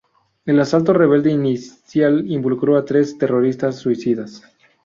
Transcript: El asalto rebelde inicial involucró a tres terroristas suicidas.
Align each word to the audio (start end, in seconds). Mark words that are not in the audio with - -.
El 0.45 0.59
asalto 0.59 0.93
rebelde 0.93 1.29
inicial 1.31 2.23
involucró 2.25 2.75
a 2.75 2.85
tres 2.85 3.19
terroristas 3.19 3.75
suicidas. 3.75 4.41